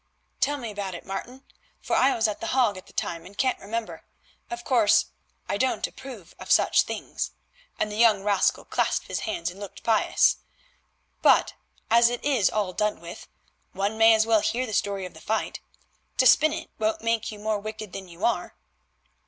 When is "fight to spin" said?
15.21-16.51